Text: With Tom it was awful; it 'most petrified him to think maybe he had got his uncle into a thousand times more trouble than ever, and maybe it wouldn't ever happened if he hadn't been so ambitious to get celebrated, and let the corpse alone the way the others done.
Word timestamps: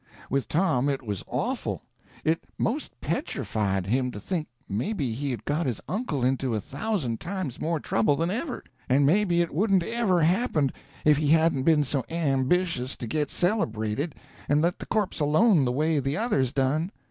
With 0.31 0.47
Tom 0.49 0.89
it 0.89 1.03
was 1.03 1.23
awful; 1.27 1.83
it 2.23 2.43
'most 2.57 2.99
petrified 3.01 3.85
him 3.85 4.09
to 4.09 4.19
think 4.19 4.47
maybe 4.67 5.11
he 5.13 5.29
had 5.29 5.45
got 5.45 5.67
his 5.67 5.79
uncle 5.87 6.23
into 6.25 6.55
a 6.55 6.59
thousand 6.59 7.19
times 7.19 7.61
more 7.61 7.79
trouble 7.79 8.15
than 8.15 8.31
ever, 8.31 8.63
and 8.89 9.05
maybe 9.05 9.43
it 9.43 9.53
wouldn't 9.53 9.83
ever 9.83 10.23
happened 10.23 10.73
if 11.05 11.17
he 11.17 11.27
hadn't 11.27 11.65
been 11.65 11.83
so 11.83 12.03
ambitious 12.09 12.97
to 12.97 13.05
get 13.05 13.29
celebrated, 13.29 14.15
and 14.49 14.63
let 14.63 14.79
the 14.79 14.87
corpse 14.87 15.19
alone 15.19 15.65
the 15.65 15.71
way 15.71 15.99
the 15.99 16.17
others 16.17 16.51
done. 16.51 16.91